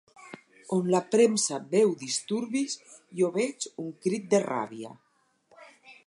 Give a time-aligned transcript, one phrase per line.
[0.77, 2.77] On la premsa veu disturbis,
[3.19, 4.95] jo veig un crit de ràbia.